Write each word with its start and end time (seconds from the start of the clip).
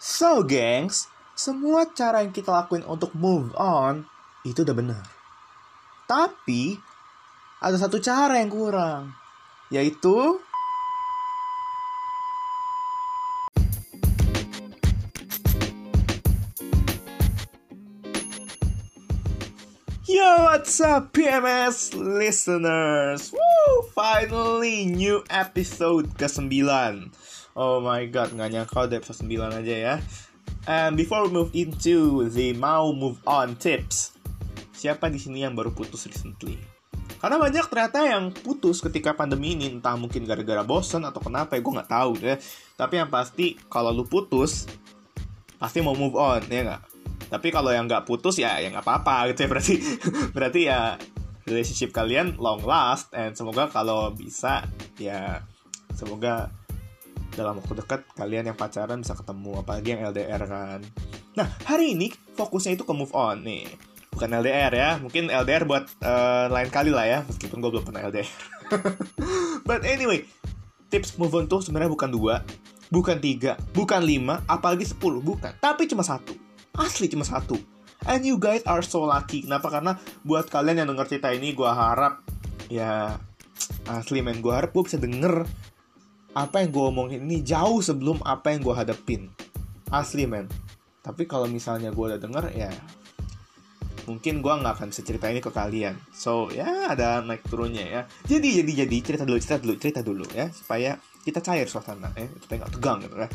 So, 0.00 0.40
gengs, 0.48 1.12
semua 1.36 1.84
cara 1.92 2.24
yang 2.24 2.32
kita 2.32 2.48
lakuin 2.48 2.88
untuk 2.88 3.12
move 3.12 3.52
on 3.52 4.08
itu 4.48 4.64
udah 4.64 4.72
benar. 4.72 5.04
Tapi 6.08 6.80
ada 7.60 7.76
satu 7.76 8.00
cara 8.00 8.40
yang 8.40 8.48
kurang, 8.48 9.12
yaitu 9.68 10.40
Yo, 20.08 20.30
what's 20.48 20.80
up, 20.80 21.12
PMS 21.12 21.92
listeners? 21.92 23.36
Woo, 23.36 23.84
finally 23.92 24.88
new 24.88 25.20
episode 25.28 26.16
ke-9. 26.16 26.56
Oh 27.58 27.82
my 27.82 28.06
god, 28.06 28.30
nggak 28.30 28.50
nyangka 28.54 28.86
udah 28.86 28.96
episode 29.02 29.26
9 29.26 29.60
aja 29.62 29.74
ya. 29.74 29.94
And 30.70 30.94
before 30.94 31.26
we 31.26 31.30
move 31.34 31.50
into 31.56 32.28
the 32.30 32.54
mau 32.54 32.94
move 32.94 33.18
on 33.26 33.58
tips, 33.58 34.14
siapa 34.70 35.10
di 35.10 35.18
sini 35.18 35.42
yang 35.42 35.58
baru 35.58 35.74
putus 35.74 36.06
recently? 36.06 36.60
Karena 37.20 37.36
banyak 37.36 37.66
ternyata 37.68 38.00
yang 38.06 38.32
putus 38.32 38.80
ketika 38.80 39.12
pandemi 39.12 39.52
ini, 39.52 39.68
entah 39.68 39.92
mungkin 39.98 40.24
gara-gara 40.24 40.64
bosen 40.64 41.04
atau 41.04 41.20
kenapa 41.20 41.58
ya, 41.58 41.60
gue 41.60 41.74
nggak 41.76 41.90
tahu 41.92 42.10
deh. 42.16 42.38
Tapi 42.80 42.94
yang 42.96 43.12
pasti, 43.12 43.60
kalau 43.68 43.92
lu 43.92 44.08
putus, 44.08 44.64
pasti 45.60 45.84
mau 45.84 45.92
move 45.92 46.16
on, 46.16 46.40
ya 46.48 46.64
nggak? 46.64 46.82
Tapi 47.28 47.48
kalau 47.52 47.74
yang 47.74 47.84
nggak 47.84 48.08
putus 48.08 48.40
ya, 48.40 48.56
ya 48.56 48.72
nggak 48.72 48.86
apa-apa 48.86 49.16
gitu 49.34 49.44
ya. 49.44 49.48
Berarti, 49.52 49.74
berarti 50.32 50.60
ya 50.64 50.80
relationship 51.44 51.92
kalian 51.92 52.40
long 52.40 52.64
last, 52.64 53.12
and 53.12 53.36
semoga 53.36 53.68
kalau 53.68 54.16
bisa, 54.16 54.64
ya 54.96 55.44
semoga 55.92 56.48
dalam 57.34 57.58
waktu 57.62 57.78
dekat 57.78 58.00
kalian 58.16 58.52
yang 58.52 58.58
pacaran 58.58 59.00
bisa 59.02 59.14
ketemu 59.14 59.62
apalagi 59.62 59.88
yang 59.94 60.02
LDR 60.10 60.42
kan. 60.46 60.80
Nah, 61.38 61.46
hari 61.66 61.94
ini 61.94 62.10
fokusnya 62.34 62.74
itu 62.74 62.84
ke 62.86 62.94
move 62.94 63.14
on 63.14 63.46
nih. 63.46 63.66
Bukan 64.10 64.26
LDR 64.26 64.72
ya, 64.74 64.90
mungkin 64.98 65.30
LDR 65.30 65.64
buat 65.64 65.86
uh, 66.02 66.50
lain 66.50 66.68
kali 66.68 66.90
lah 66.90 67.06
ya, 67.06 67.18
meskipun 67.24 67.62
gue 67.62 67.70
belum 67.70 67.86
pernah 67.86 68.02
LDR. 68.10 68.26
But 69.68 69.86
anyway, 69.86 70.26
tips 70.90 71.14
move 71.16 71.32
on 71.38 71.46
tuh 71.46 71.62
sebenarnya 71.62 71.94
bukan 71.94 72.10
dua, 72.10 72.42
bukan 72.90 73.22
tiga, 73.22 73.54
bukan 73.70 74.02
lima, 74.02 74.42
apalagi 74.50 74.82
sepuluh, 74.82 75.22
bukan. 75.22 75.54
Tapi 75.62 75.86
cuma 75.86 76.02
satu. 76.02 76.34
Asli 76.74 77.06
cuma 77.06 77.22
satu. 77.22 77.54
And 78.08 78.26
you 78.26 78.40
guys 78.40 78.66
are 78.66 78.82
so 78.82 79.06
lucky. 79.06 79.46
Kenapa? 79.46 79.70
Karena 79.70 79.92
buat 80.26 80.50
kalian 80.50 80.82
yang 80.82 80.88
denger 80.90 81.06
cerita 81.06 81.30
ini, 81.30 81.52
gue 81.54 81.68
harap 81.68 82.24
ya 82.70 83.18
asli 83.90 84.22
men 84.22 84.40
gue 84.40 84.52
harap 84.54 84.70
gue 84.72 84.84
bisa 84.86 84.96
denger 84.96 85.44
apa 86.34 86.62
yang 86.62 86.70
gue 86.70 86.84
omongin 86.84 87.20
ini 87.26 87.42
jauh 87.42 87.82
sebelum 87.82 88.22
apa 88.22 88.54
yang 88.54 88.62
gue 88.62 88.74
hadapin. 88.74 89.30
Asli 89.90 90.26
men. 90.26 90.46
Tapi 91.02 91.26
kalau 91.26 91.50
misalnya 91.50 91.90
gue 91.90 92.04
udah 92.04 92.20
denger 92.20 92.54
ya 92.54 92.70
mungkin 94.08 94.42
gue 94.42 94.50
nggak 94.50 94.74
akan 94.74 94.88
bisa 94.90 95.02
cerita 95.06 95.30
ini 95.30 95.38
ke 95.38 95.54
kalian. 95.54 95.94
So 96.10 96.50
ya 96.50 96.90
ada 96.90 97.22
naik 97.22 97.46
turunnya 97.46 97.86
ya. 97.86 98.02
Jadi 98.26 98.62
jadi 98.62 98.86
jadi 98.86 98.96
cerita 99.02 99.22
dulu 99.22 99.38
cerita 99.38 99.58
dulu 99.62 99.74
cerita 99.78 100.00
dulu 100.02 100.24
ya 100.34 100.50
supaya 100.50 100.98
kita 101.20 101.38
cair 101.44 101.68
suasana 101.70 102.10
ya 102.18 102.26
supaya 102.42 102.66
nggak 102.66 102.72
tegang 102.74 102.98
gitu 103.06 103.16
ya. 103.22 103.28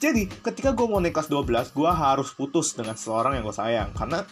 Jadi 0.00 0.22
ketika 0.30 0.72
gue 0.72 0.86
mau 0.88 1.04
naik 1.04 1.12
kelas 1.12 1.28
12 1.28 1.76
gue 1.76 1.90
harus 1.90 2.32
putus 2.32 2.72
dengan 2.72 2.96
seseorang 2.96 3.36
yang 3.36 3.44
gue 3.44 3.56
sayang. 3.56 3.90
Karena 3.92 4.24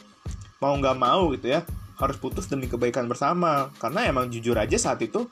mau 0.60 0.72
nggak 0.72 0.96
mau 0.96 1.28
gitu 1.36 1.52
ya 1.52 1.60
harus 2.00 2.16
putus 2.16 2.48
demi 2.48 2.64
kebaikan 2.64 3.04
bersama. 3.04 3.68
Karena 3.76 4.08
emang 4.08 4.32
jujur 4.32 4.56
aja 4.56 4.76
saat 4.80 5.04
itu 5.04 5.28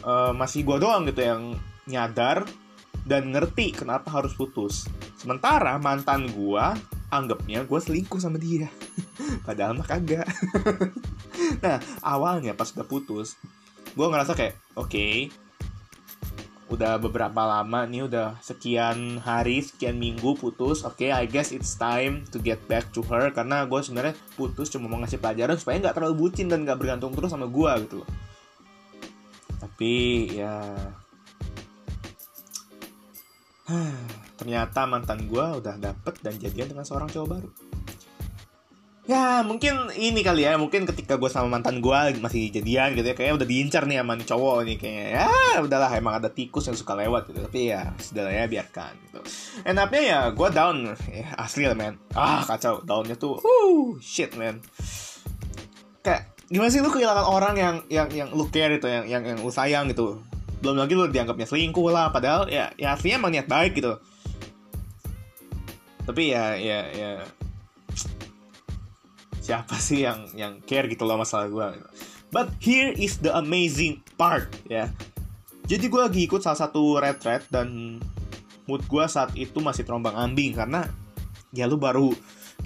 uh, 0.00 0.32
masih 0.32 0.64
gue 0.64 0.76
doang 0.80 1.04
gitu 1.04 1.20
yang 1.20 1.60
nyadar 1.88 2.46
dan 3.04 3.32
ngerti 3.32 3.76
kenapa 3.76 4.08
harus 4.10 4.32
putus. 4.32 4.88
Sementara 5.20 5.76
mantan 5.76 6.28
gua 6.32 6.76
anggapnya 7.14 7.62
gue 7.62 7.78
selingkuh 7.78 8.18
sama 8.18 8.42
dia. 8.42 8.66
Padahal 9.46 9.78
mah 9.78 9.86
kagak. 9.86 10.26
nah, 11.64 11.78
awalnya 12.02 12.58
pas 12.58 12.74
udah 12.74 12.86
putus, 12.86 13.38
gue 13.94 14.06
ngerasa 14.06 14.34
kayak, 14.34 14.58
oke, 14.74 14.90
okay, 14.90 15.30
udah 16.74 16.98
beberapa 16.98 17.44
lama 17.46 17.86
nih, 17.86 18.10
udah 18.10 18.40
sekian 18.42 19.22
hari, 19.22 19.62
sekian 19.62 19.94
minggu 19.94 20.34
putus. 20.34 20.82
Oke, 20.82 21.06
okay, 21.06 21.10
I 21.14 21.30
guess 21.30 21.54
it's 21.54 21.78
time 21.78 22.26
to 22.34 22.42
get 22.42 22.58
back 22.66 22.90
to 22.90 23.04
her. 23.06 23.30
Karena 23.30 23.62
gue 23.68 23.78
sebenarnya 23.78 24.18
putus 24.34 24.72
cuma 24.74 24.90
mau 24.90 24.98
ngasih 25.04 25.22
pelajaran 25.22 25.54
supaya 25.54 25.78
nggak 25.78 25.94
terlalu 25.94 26.26
bucin 26.26 26.50
dan 26.50 26.66
nggak 26.66 26.80
bergantung 26.80 27.14
terus 27.14 27.30
sama 27.30 27.46
gue 27.46 27.72
gitu 27.86 27.94
loh. 28.02 28.10
Tapi 29.62 29.94
ya 30.34 30.60
ternyata 34.38 34.84
mantan 34.84 35.24
gue 35.28 35.44
udah 35.60 35.80
dapet 35.80 36.14
dan 36.20 36.34
jadian 36.36 36.72
dengan 36.72 36.84
seorang 36.84 37.08
cowok 37.08 37.28
baru. 37.28 37.50
Ya 39.04 39.44
mungkin 39.44 39.92
ini 40.00 40.24
kali 40.24 40.48
ya. 40.48 40.56
Mungkin 40.56 40.88
ketika 40.88 41.20
gue 41.20 41.28
sama 41.28 41.60
mantan 41.60 41.84
gue 41.84 41.98
masih 42.24 42.48
jadian 42.48 42.96
gitu 42.96 43.04
ya 43.04 43.12
kayaknya 43.12 43.36
udah 43.36 43.48
diincar 43.48 43.82
nih 43.84 44.00
sama 44.00 44.14
cowok 44.16 44.56
nih 44.64 44.76
kayaknya. 44.80 45.28
Ya 45.28 45.28
udahlah 45.60 45.92
emang 45.92 46.16
ada 46.16 46.32
tikus 46.32 46.72
yang 46.72 46.76
suka 46.76 46.96
lewat 46.96 47.28
gitu. 47.28 47.44
Tapi 47.44 47.60
ya 47.68 47.92
sudah 48.00 48.32
ya 48.32 48.48
biarkan 48.48 48.96
gitu. 49.04 49.20
Enaknya 49.68 50.00
ya 50.00 50.20
gue 50.32 50.48
down. 50.48 50.96
Ya, 51.12 51.36
asli 51.36 51.68
lah 51.68 51.76
man 51.76 52.00
ah 52.16 52.40
kacau. 52.48 52.80
Downnya 52.80 53.20
tuh 53.20 53.36
uh 53.36 54.00
shit 54.00 54.32
man 54.40 54.64
kayak 56.04 56.36
gimana 56.52 56.68
sih 56.68 56.84
lu 56.84 56.92
kehilangan 56.92 57.24
orang 57.24 57.54
yang 57.56 57.76
yang 57.88 58.08
yang 58.12 58.28
lu 58.28 58.44
care 58.52 58.76
itu 58.76 58.84
yang 58.84 59.08
yang 59.08 59.24
yang 59.24 59.38
lu 59.40 59.48
sayang 59.48 59.88
gitu 59.88 60.20
belum 60.64 60.80
lagi 60.80 60.96
lu 60.96 61.04
dianggapnya 61.12 61.44
selingkuh 61.44 61.92
lah 61.92 62.08
padahal 62.08 62.48
ya 62.48 62.72
ya 62.80 62.96
aslinya 62.96 63.20
emang 63.20 63.36
niat 63.36 63.44
baik 63.44 63.76
gitu. 63.76 64.00
Tapi 66.08 66.32
ya 66.32 66.56
ya 66.56 66.80
ya. 66.88 67.10
Siapa 69.44 69.76
sih 69.76 70.08
yang 70.08 70.24
yang 70.32 70.64
care 70.64 70.88
gitu 70.88 71.04
loh 71.04 71.20
masalah 71.20 71.52
gue 71.52 71.66
but 72.34 72.50
here 72.58 72.90
is 72.98 73.22
the 73.22 73.30
amazing 73.36 74.02
part 74.18 74.50
ya. 74.66 74.90
Jadi 75.70 75.86
gue 75.86 76.00
lagi 76.02 76.20
ikut 76.26 76.42
salah 76.42 76.58
satu 76.58 76.98
retret 76.98 77.46
dan 77.52 78.00
mood 78.66 78.82
gue 78.90 79.04
saat 79.06 79.30
itu 79.38 79.62
masih 79.62 79.86
terombang 79.86 80.18
ambing 80.18 80.56
karena 80.56 80.88
ya 81.54 81.70
lu 81.70 81.78
baru 81.78 82.10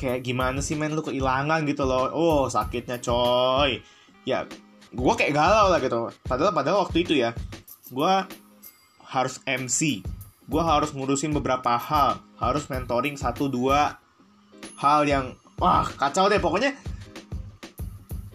kayak 0.01 0.25
gimana 0.25 0.65
sih 0.65 0.79
men? 0.79 0.97
Lu 0.97 1.05
kehilangan 1.05 1.69
gitu 1.69 1.85
loh. 1.85 2.09
Oh 2.15 2.43
sakitnya 2.49 2.97
coy. 3.03 3.85
Ya 4.25 4.49
gue 4.89 5.15
kayak 5.21 5.37
galau 5.37 5.69
lah 5.69 5.79
gitu. 5.85 6.09
Padahal 6.25 6.57
padahal 6.57 6.89
waktu 6.89 7.05
itu 7.05 7.21
ya 7.21 7.37
gue 7.91 8.15
harus 9.09 9.41
MC 9.49 10.05
gue 10.49 10.63
harus 10.65 10.91
ngurusin 10.97 11.31
beberapa 11.37 11.77
hal. 11.77 12.25
Harus 12.41 12.65
mentoring 12.73 13.21
satu 13.21 13.47
dua 13.53 14.01
hal 14.81 15.05
yang 15.05 15.37
wah 15.61 15.85
kacau 15.85 16.27
deh. 16.33 16.41
Pokoknya 16.41 16.73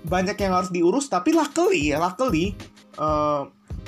banyak 0.05 0.37
yang 0.37 0.53
harus 0.53 0.69
diurus 0.69 1.09
tapi 1.09 1.33
luckily 1.33 1.95
ya 1.95 1.97
luckily 1.97 2.53
uh, 2.99 3.47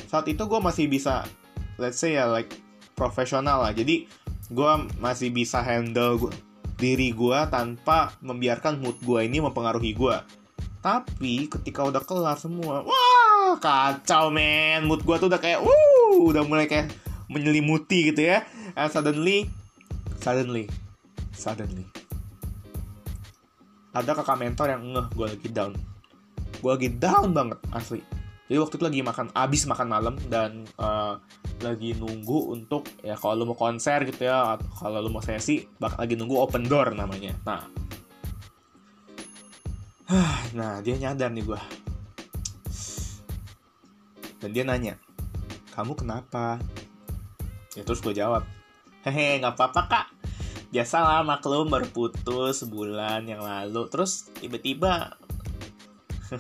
saat 0.10 0.26
itu 0.32 0.48
gue 0.48 0.60
masih 0.64 0.88
bisa 0.88 1.28
let's 1.76 2.02
say 2.02 2.18
ya 2.18 2.26
like 2.26 2.50
profesional 2.98 3.62
lah. 3.62 3.72
Jadi 3.72 4.10
gue 4.50 4.72
masih 5.02 5.30
bisa 5.34 5.62
handle 5.62 6.18
gua, 6.18 6.34
diri 6.82 7.14
gue 7.14 7.40
tanpa 7.54 8.18
membiarkan 8.26 8.82
mood 8.82 8.98
gue 9.02 9.20
ini 9.26 9.42
mempengaruhi 9.42 9.98
gue 9.98 10.18
tapi 10.86 11.50
ketika 11.50 11.82
udah 11.82 11.98
kelar 12.06 12.38
semua 12.38 12.86
wah 12.86 13.05
kacau 13.60 14.32
men. 14.34 14.86
Mood 14.88 15.04
gue 15.04 15.16
tuh 15.20 15.28
udah 15.28 15.42
kayak 15.42 15.60
wuh 15.64 16.32
udah 16.32 16.44
mulai 16.48 16.66
kayak 16.66 16.92
menyelimuti 17.30 18.14
gitu 18.14 18.32
ya. 18.32 18.46
And 18.78 18.92
suddenly 18.92 19.50
suddenly 20.20 20.66
suddenly. 21.36 21.86
Ada 23.96 24.12
kakak 24.12 24.40
mentor 24.40 24.68
yang 24.72 24.84
ngeh 24.92 25.08
gue 25.16 25.28
lagi 25.38 25.50
down. 25.52 25.74
Gue 26.60 26.72
lagi 26.76 26.90
down 26.92 27.32
banget 27.32 27.60
asli. 27.72 28.02
Jadi 28.46 28.62
waktu 28.62 28.76
itu 28.78 28.86
lagi 28.86 29.02
makan 29.02 29.28
abis 29.34 29.66
makan 29.66 29.88
malam 29.90 30.16
dan 30.30 30.70
uh, 30.78 31.18
lagi 31.66 31.98
nunggu 31.98 32.54
untuk 32.54 32.86
ya 33.02 33.18
kalau 33.18 33.42
lu 33.42 33.46
mau 33.50 33.58
konser 33.58 34.06
gitu 34.06 34.30
ya 34.30 34.54
atau 34.54 34.70
kalau 34.70 35.02
lu 35.02 35.10
mau 35.10 35.24
sesi 35.24 35.66
bakal 35.82 36.06
lagi 36.06 36.14
nunggu 36.14 36.36
open 36.38 36.70
door 36.70 36.94
namanya. 36.94 37.34
Nah. 37.46 37.64
Nah 40.56 40.80
dia 40.80 40.96
nyadar 40.96 41.34
nih 41.34 41.44
gue 41.44 41.85
dan 44.44 44.50
dia 44.52 44.64
nanya 44.68 44.96
kamu 45.76 45.92
kenapa? 46.00 46.56
Ya 47.76 47.84
terus 47.84 48.00
gue 48.00 48.16
jawab 48.16 48.48
hehe 49.06 49.38
nggak 49.44 49.60
apa-apa 49.60 49.82
kak. 49.92 50.08
Biasalah 50.74 51.22
maklum 51.28 51.68
baru 51.68 51.88
putus 51.92 52.66
sebulan 52.66 53.28
yang 53.28 53.44
lalu. 53.44 53.86
Terus 53.92 54.32
tiba-tiba 54.40 55.14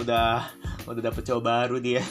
udah 0.00 0.50
udah 0.88 1.02
dapet 1.04 1.22
cowok 1.28 1.44
baru 1.44 1.76
dia. 1.78 2.02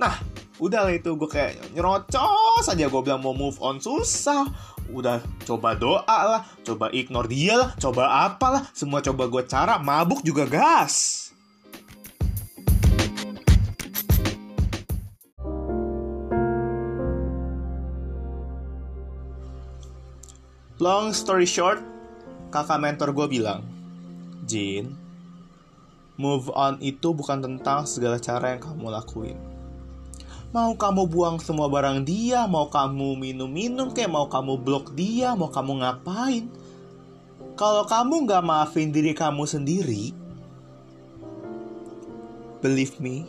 Nah 0.00 0.16
udah 0.58 0.88
lah 0.88 0.94
itu 0.96 1.12
gue 1.12 1.28
kayak 1.30 1.76
nyerocos 1.76 2.64
aja. 2.64 2.88
Gue 2.90 3.02
bilang 3.04 3.20
mau 3.20 3.36
move 3.36 3.60
on 3.60 3.78
susah. 3.78 4.48
Udah 4.92 5.20
coba 5.48 5.72
doa 5.76 6.04
lah, 6.04 6.44
coba 6.60 6.92
ignore 6.92 7.24
dia 7.24 7.56
lah, 7.56 7.72
coba 7.80 8.28
apalah, 8.28 8.68
semua 8.76 9.00
coba 9.00 9.32
gue 9.32 9.42
cara, 9.48 9.80
mabuk 9.80 10.20
juga 10.20 10.44
gas. 10.44 11.23
Long 20.84 21.16
story 21.16 21.48
short, 21.48 21.80
kakak 22.52 22.76
mentor 22.76 23.16
gue 23.16 23.40
bilang, 23.40 23.64
Jin, 24.44 24.92
move 26.20 26.52
on 26.52 26.76
itu 26.84 27.08
bukan 27.16 27.40
tentang 27.40 27.88
segala 27.88 28.20
cara 28.20 28.52
yang 28.52 28.60
kamu 28.60 28.92
lakuin. 28.92 29.40
Mau 30.52 30.76
kamu 30.76 31.08
buang 31.08 31.40
semua 31.40 31.72
barang 31.72 32.04
dia, 32.04 32.44
mau 32.44 32.68
kamu 32.68 33.16
minum-minum, 33.16 33.96
kayak 33.96 34.12
mau 34.12 34.28
kamu 34.28 34.60
blok 34.60 34.92
dia, 34.92 35.32
mau 35.32 35.48
kamu 35.48 35.80
ngapain. 35.80 36.52
Kalau 37.56 37.88
kamu 37.88 38.28
nggak 38.28 38.44
maafin 38.44 38.92
diri 38.92 39.16
kamu 39.16 39.48
sendiri, 39.48 40.12
believe 42.60 43.00
me, 43.00 43.24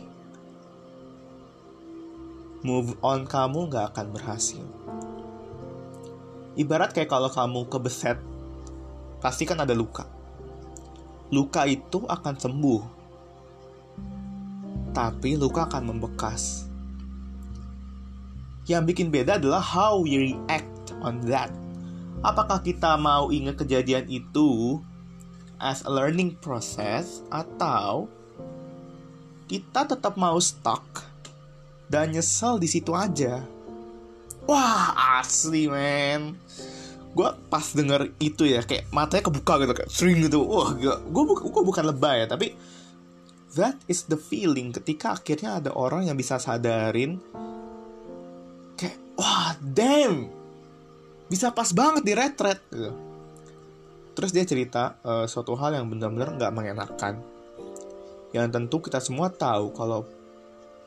move 2.60 2.92
on 3.00 3.24
kamu 3.24 3.72
nggak 3.72 3.96
akan 3.96 4.12
berhasil. 4.12 4.85
Ibarat 6.56 6.96
kayak 6.96 7.12
kalau 7.12 7.28
kamu 7.28 7.68
kebeset, 7.68 8.16
pasti 9.20 9.44
kan 9.44 9.60
ada 9.60 9.76
luka. 9.76 10.08
Luka 11.28 11.68
itu 11.68 12.00
akan 12.08 12.34
sembuh, 12.40 12.82
tapi 14.96 15.36
luka 15.36 15.68
akan 15.68 15.92
membekas. 15.92 16.64
Yang 18.64 18.82
bikin 18.88 19.08
beda 19.12 19.36
adalah 19.36 19.60
how 19.60 20.00
we 20.00 20.32
react 20.32 20.96
on 21.04 21.20
that. 21.28 21.52
Apakah 22.24 22.64
kita 22.64 22.96
mau 22.96 23.28
ingat 23.28 23.60
kejadian 23.60 24.08
itu 24.08 24.80
as 25.60 25.84
a 25.84 25.92
learning 25.92 26.34
process 26.40 27.20
atau 27.28 28.08
kita 29.46 29.86
tetap 29.86 30.18
mau 30.18 30.40
stuck 30.42 31.06
dan 31.86 32.10
nyesel 32.10 32.58
di 32.58 32.66
situ 32.66 32.90
aja. 32.96 33.46
Wah 34.46 35.18
asli 35.18 35.66
men. 35.66 36.38
Gue 37.16 37.32
pas 37.48 37.64
denger 37.64 38.12
itu 38.20 38.44
ya 38.44 38.60
Kayak 38.60 38.92
matanya 38.92 39.24
kebuka 39.32 39.56
gitu 39.64 39.72
Kayak 39.72 39.88
sering 39.88 40.20
gitu. 40.28 40.44
Wah 40.44 40.76
gue, 40.76 41.24
gue 41.32 41.62
bukan 41.64 41.84
lebay 41.88 42.22
ya 42.22 42.26
Tapi 42.28 42.52
That 43.56 43.80
is 43.88 44.04
the 44.04 44.20
feeling 44.20 44.68
Ketika 44.76 45.16
akhirnya 45.16 45.64
ada 45.64 45.72
orang 45.72 46.04
yang 46.04 46.16
bisa 46.20 46.36
sadarin 46.36 47.16
Kayak 48.76 49.00
Wah 49.16 49.56
damn! 49.64 50.28
Bisa 51.26 51.50
pas 51.50 51.72
banget 51.74 52.06
di 52.06 52.12
retret. 52.12 52.60
Gitu. 52.68 52.92
Terus 54.12 54.30
dia 54.36 54.44
cerita 54.44 55.00
uh, 55.00 55.24
Suatu 55.24 55.56
hal 55.56 55.80
yang 55.80 55.88
benar-benar 55.88 56.36
gak 56.36 56.52
mengenakan 56.52 57.14
Yang 58.36 58.46
tentu 58.52 58.76
kita 58.84 59.00
semua 59.00 59.32
tahu 59.32 59.72
Kalau 59.72 60.04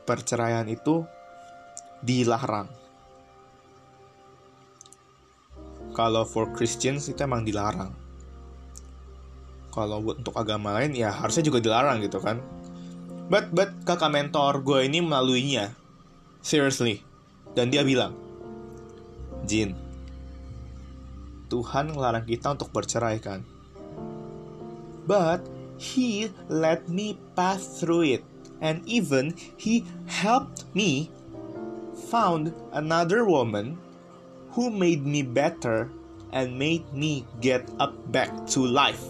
Perceraian 0.06 0.70
itu 0.70 1.02
Dilarang 2.06 2.79
kalau 6.00 6.24
for 6.24 6.48
Christians 6.56 7.12
itu 7.12 7.20
emang 7.20 7.44
dilarang. 7.44 7.92
Kalau 9.68 10.00
untuk 10.00 10.32
agama 10.32 10.72
lain 10.80 10.96
ya 10.96 11.12
harusnya 11.12 11.44
juga 11.44 11.60
dilarang 11.60 12.00
gitu 12.00 12.16
kan. 12.24 12.40
But 13.28 13.52
but 13.52 13.84
kakak 13.84 14.08
mentor 14.08 14.64
gue 14.64 14.88
ini 14.88 15.04
melaluinya. 15.04 15.76
Seriously. 16.40 17.04
Dan 17.52 17.68
dia 17.68 17.84
bilang 17.84 18.16
Jin 19.44 19.76
Tuhan 21.52 21.92
ngelarang 21.92 22.24
kita 22.24 22.56
untuk 22.56 22.72
bercerai 22.72 23.20
kan. 23.20 23.44
But 25.04 25.44
he 25.76 26.32
let 26.48 26.88
me 26.88 27.20
pass 27.36 27.76
through 27.76 28.08
it. 28.08 28.22
And 28.64 28.80
even 28.88 29.36
he 29.60 29.84
helped 30.08 30.64
me 30.72 31.12
found 32.08 32.56
another 32.72 33.28
woman 33.28 33.76
who 34.54 34.70
made 34.70 35.06
me 35.06 35.22
better 35.22 35.90
and 36.34 36.58
made 36.58 36.86
me 36.94 37.26
get 37.42 37.66
up 37.78 37.94
back 38.10 38.30
to 38.50 38.62
life. 38.66 39.02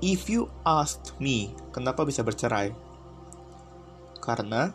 If 0.00 0.32
you 0.32 0.48
asked 0.64 1.12
me 1.20 1.52
kenapa 1.76 2.08
bisa 2.08 2.24
bercerai, 2.24 2.72
karena 4.24 4.72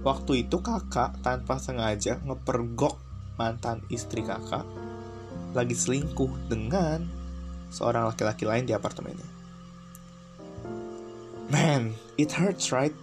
waktu 0.00 0.48
itu 0.48 0.56
kakak 0.64 1.20
tanpa 1.20 1.60
sengaja 1.60 2.16
ngepergok 2.24 2.96
mantan 3.36 3.84
istri 3.92 4.24
kakak 4.24 4.64
lagi 5.52 5.76
selingkuh 5.76 6.48
dengan 6.48 7.04
seorang 7.68 8.08
laki-laki 8.08 8.48
lain 8.48 8.64
di 8.68 8.72
apartemennya. 8.72 9.28
Man, 11.52 11.94
it 12.16 12.32
hurts, 12.32 12.72
right? 12.72 12.96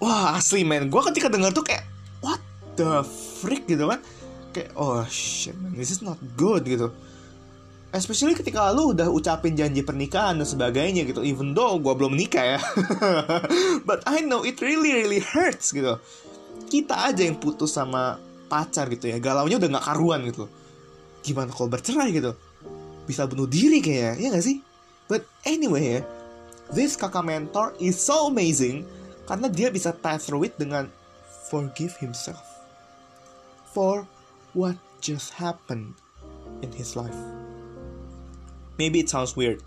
Wah 0.00 0.34
asli 0.34 0.64
men. 0.64 0.88
Gue 0.88 1.04
ketika 1.12 1.28
dengar 1.28 1.52
tuh 1.52 1.62
kayak 1.62 1.84
what 2.24 2.40
the 2.74 3.04
freak? 3.38 3.68
gitu 3.68 3.86
kan. 3.86 4.00
Kayak 4.50 4.74
oh 4.74 5.04
shit 5.06 5.54
man. 5.60 5.76
This 5.76 5.92
is 5.94 6.00
not 6.00 6.18
good 6.34 6.66
gitu. 6.66 6.90
Especially 7.90 8.38
ketika 8.38 8.70
lu 8.70 8.94
udah 8.94 9.10
ucapin 9.10 9.58
janji 9.58 9.82
pernikahan 9.82 10.38
dan 10.38 10.46
sebagainya 10.46 11.02
gitu 11.10 11.26
even 11.26 11.52
though 11.52 11.76
gue 11.76 11.92
belum 11.92 12.16
menikah 12.16 12.56
ya. 12.56 12.60
But 13.88 14.06
I 14.08 14.24
know 14.24 14.42
it 14.42 14.58
really 14.64 14.96
really 14.96 15.20
hurts 15.20 15.70
gitu. 15.70 16.00
Kita 16.70 17.10
aja 17.10 17.22
yang 17.22 17.38
putus 17.38 17.74
sama 17.76 18.18
pacar 18.50 18.90
gitu 18.90 19.10
ya. 19.10 19.18
Galaunya 19.18 19.60
udah 19.60 19.68
nggak 19.78 19.86
karuan 19.86 20.20
gitu. 20.26 20.46
Gimana 21.20 21.52
kalau 21.52 21.68
bercerai 21.68 22.10
gitu? 22.14 22.32
Bisa 23.04 23.26
bunuh 23.26 23.50
diri 23.50 23.82
kayaknya 23.82 24.16
ya 24.16 24.28
gak 24.38 24.44
sih? 24.46 24.62
But 25.10 25.26
anyway 25.42 25.98
ya 25.98 26.02
this 26.70 26.94
kakak 26.94 27.26
mentor 27.26 27.74
is 27.82 27.98
so 27.98 28.30
amazing 28.30 28.86
karena 29.30 29.46
dia 29.46 29.70
bisa 29.70 29.94
pass 29.94 30.26
through 30.26 30.50
it 30.50 30.58
dengan 30.58 30.90
forgive 31.46 31.94
himself 32.02 32.42
for 33.70 34.02
what 34.58 34.74
just 34.98 35.30
happened 35.38 35.94
in 36.66 36.74
his 36.74 36.98
life. 36.98 37.14
Maybe 38.74 38.98
it 38.98 39.06
sounds 39.06 39.38
weird, 39.38 39.62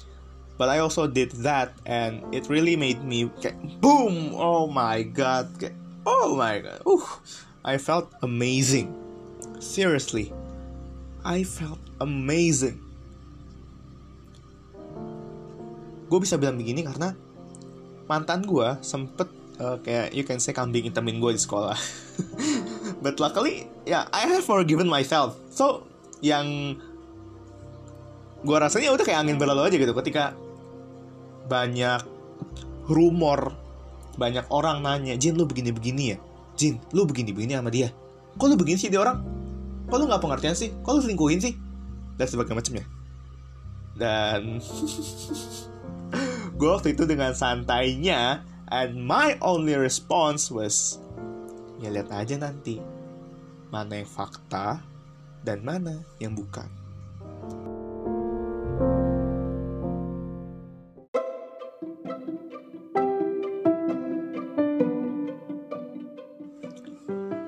but 0.60 0.68
I 0.68 0.83
also 0.83 1.07
did 1.07 1.31
that 1.48 1.71
and 1.88 2.27
it 2.36 2.51
really 2.51 2.75
made 2.75 3.07
me 3.07 3.31
boom! 3.80 4.36
Oh 4.36 4.68
my 4.68 5.07
god. 5.07 5.48
Oh 6.04 6.36
my 6.36 6.60
god. 6.60 6.83
Ooh, 6.83 7.07
I 7.63 7.80
felt 7.80 8.12
amazing. 8.19 8.92
Seriously. 9.63 10.36
I 11.24 11.48
felt 11.48 11.80
amazing. 12.04 12.83
Gue 16.12 16.19
bisa 16.19 16.36
bilang 16.36 16.60
begini 16.60 16.83
karena 16.83 17.15
mantan 18.12 18.44
gue 18.44 18.68
sempet 18.83 19.43
uh, 19.63 19.80
kayak 19.80 20.12
you 20.12 20.27
can 20.27 20.44
say 20.44 20.51
kambing 20.51 20.83
hitamin 20.83 21.24
gue 21.24 21.31
di 21.31 21.42
sekolah. 21.42 21.80
But 23.04 23.24
luckily 23.24 23.71
ya 23.88 24.04
yeah, 24.04 24.04
I 24.12 24.27
have 24.27 24.43
forgiven 24.43 24.91
myself. 24.91 25.39
So 25.55 25.88
yang 26.20 26.77
gue 28.43 28.58
rasanya 28.60 28.91
udah 28.91 29.08
kayak 29.08 29.24
angin 29.24 29.39
berlalu 29.39 29.72
aja 29.72 29.75
gitu. 29.79 29.93
Ketika 29.96 30.36
banyak 31.48 32.03
rumor 32.91 33.55
banyak 34.13 34.46
orang 34.53 34.84
nanya 34.84 35.15
Jin 35.17 35.39
lu 35.39 35.48
begini-begini 35.48 36.03
ya? 36.13 36.17
Jin 36.60 36.77
lu 36.91 37.08
begini-begini 37.08 37.55
sama 37.55 37.72
dia? 37.72 37.89
Kok 38.36 38.46
lu 38.51 38.55
begini 38.60 38.77
sih 38.77 38.91
dia 38.91 39.01
orang? 39.01 39.24
Kok 39.89 39.98
lu 39.98 40.05
nggak 40.12 40.22
pengertian 40.22 40.53
sih? 40.53 40.70
Kok 40.84 40.91
lu 40.91 41.01
selingkuhin 41.01 41.39
sih? 41.41 41.53
Dan 42.20 42.27
sebagainya 42.29 42.58
macamnya. 42.60 42.86
Dan 43.93 44.62
gue 46.60 46.70
waktu 46.70 46.93
itu 46.93 47.03
dengan 47.10 47.34
santainya 47.34 48.46
And 48.72 49.03
my 49.03 49.36
only 49.43 49.75
response 49.75 50.48
was, 50.48 51.01
ya 51.84 51.91
lihat 51.91 52.13
aja 52.13 52.39
nanti 52.39 52.79
mana 53.74 54.00
yang 54.00 54.10
fakta 54.10 54.79
dan 55.43 55.65
mana 55.65 56.05
yang 56.22 56.38
bukan. 56.38 56.70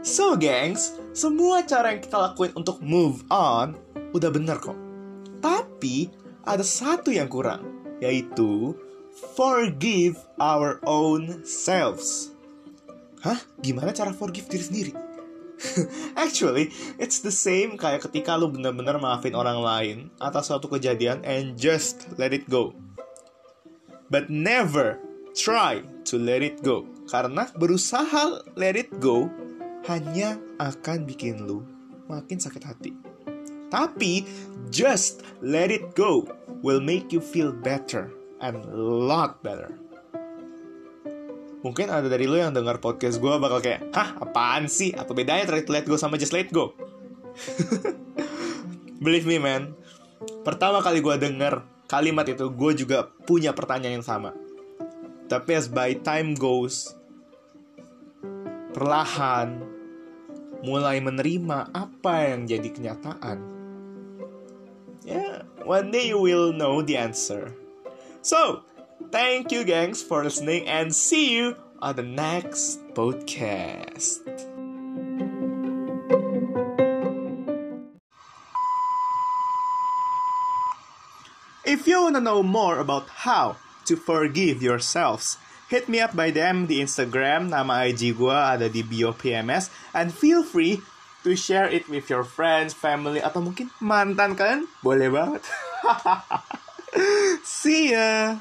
So 0.05 0.37
gengs, 0.37 0.95
semua 1.11 1.65
cara 1.65 1.91
yang 1.91 1.99
kita 1.99 2.15
lakuin 2.15 2.53
untuk 2.53 2.79
move 2.79 3.25
on 3.31 3.75
udah 4.13 4.29
bener 4.31 4.61
kok. 4.61 4.77
Tapi 5.43 6.07
ada 6.45 6.61
satu 6.61 7.09
yang 7.09 7.27
kurang, 7.27 7.65
yaitu 7.99 8.77
forgive 9.15 10.19
our 10.39 10.83
own 10.83 11.47
selves. 11.47 12.35
Hah? 13.23 13.39
Gimana 13.63 13.95
cara 13.95 14.11
forgive 14.11 14.51
diri 14.51 14.63
sendiri? 14.63 14.91
Actually, 16.23 16.75
it's 16.99 17.23
the 17.23 17.31
same 17.31 17.79
kayak 17.79 18.03
ketika 18.03 18.35
lu 18.35 18.51
bener-bener 18.51 18.99
maafin 18.99 19.31
orang 19.31 19.59
lain 19.63 19.97
atas 20.19 20.51
suatu 20.51 20.67
kejadian 20.67 21.23
and 21.23 21.55
just 21.55 22.11
let 22.19 22.35
it 22.35 22.43
go. 22.51 22.75
But 24.11 24.27
never 24.27 24.99
try 25.33 25.81
to 26.11 26.15
let 26.19 26.43
it 26.43 26.59
go. 26.59 26.85
Karena 27.07 27.47
berusaha 27.55 28.43
let 28.59 28.75
it 28.75 28.91
go 28.99 29.31
hanya 29.87 30.37
akan 30.59 31.07
bikin 31.07 31.47
lu 31.47 31.63
makin 32.11 32.37
sakit 32.37 32.61
hati. 32.61 32.91
Tapi 33.71 34.27
just 34.69 35.25
let 35.41 35.71
it 35.71 35.95
go 35.97 36.27
will 36.61 36.83
make 36.83 37.09
you 37.09 37.23
feel 37.23 37.49
better 37.49 38.11
and 38.39 38.65
lot 38.73 39.39
better. 39.43 39.71
Mungkin 41.65 41.89
ada 41.89 42.05
dari 42.05 42.29
lo 42.29 42.37
yang 42.37 42.53
dengar 42.53 42.77
podcast 42.77 43.17
gue 43.17 43.33
bakal 43.41 43.57
kayak, 43.57 43.89
hah 43.89 44.21
apaan 44.21 44.69
sih? 44.69 44.93
Apa 44.93 45.17
bedanya 45.17 45.49
Try 45.49 45.65
to 45.65 45.73
Let 45.73 45.89
Go 45.89 45.97
sama 45.97 46.21
Just 46.21 46.29
Let 46.29 46.53
Go? 46.53 46.77
Believe 49.05 49.25
me 49.25 49.41
man, 49.41 49.73
pertama 50.45 50.85
kali 50.85 51.01
gue 51.01 51.15
denger 51.17 51.65
kalimat 51.89 52.29
itu, 52.29 52.53
gue 52.53 52.71
juga 52.77 53.09
punya 53.25 53.49
pertanyaan 53.57 53.97
yang 53.97 54.05
sama. 54.05 54.37
Tapi 55.25 55.57
as 55.57 55.65
by 55.65 55.97
time 56.05 56.37
goes, 56.37 56.93
perlahan 58.77 59.65
mulai 60.61 61.01
menerima 61.01 61.73
apa 61.73 62.29
yang 62.29 62.45
jadi 62.45 62.69
kenyataan. 62.69 63.37
Ya, 65.01 65.17
yeah, 65.17 65.35
one 65.65 65.89
day 65.89 66.13
you 66.13 66.21
will 66.21 66.53
know 66.53 66.85
the 66.85 66.93
answer. 66.93 67.64
So, 68.25 68.65
thank 69.13 69.53
you 69.53 69.61
gangs 69.61 70.01
for 70.01 70.25
listening 70.25 70.65
and 70.65 70.89
see 70.89 71.37
you 71.37 71.61
on 71.77 71.93
the 71.93 72.01
next 72.01 72.81
podcast. 72.97 74.25
If 81.61 81.85
you 81.85 82.01
want 82.09 82.17
to 82.17 82.21
know 82.25 82.41
more 82.41 82.81
about 82.81 83.29
how 83.29 83.61
to 83.85 83.93
forgive 83.93 84.65
yourselves, 84.65 85.37
hit 85.69 85.85
me 85.85 86.01
up 86.01 86.17
by 86.17 86.33
DM 86.33 86.65
di 86.65 86.81
Instagram, 86.81 87.53
nama 87.53 87.85
IG 87.85 88.17
gue 88.17 88.33
ada 88.33 88.65
di 88.73 88.81
bio 88.81 89.13
PMS, 89.13 89.69
and 89.93 90.09
feel 90.09 90.41
free 90.41 90.81
to 91.21 91.37
share 91.37 91.69
it 91.69 91.85
with 91.85 92.09
your 92.09 92.25
friends, 92.25 92.73
family, 92.73 93.21
atau 93.21 93.45
mungkin 93.45 93.69
mantan 93.77 94.33
kalian, 94.33 94.65
boleh 94.81 95.13
banget. 95.13 95.45
See 97.45 97.91
ya! 97.91 98.39